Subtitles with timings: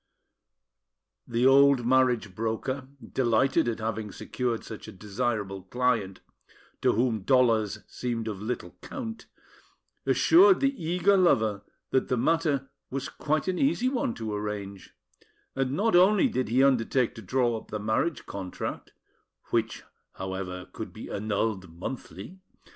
[1.27, 6.21] The old marriage broker, delighted at having secured such a desirable client,
[6.81, 9.27] to whom dollars seemed of little count,
[10.07, 11.61] assured the eager lover
[11.91, 14.95] that the matter was quite an easy one to arrange;
[15.55, 18.93] and not only did he undertake to draw up the marriage contract
[19.51, 19.83] (which,
[20.13, 22.39] however, could be annulled monthly!)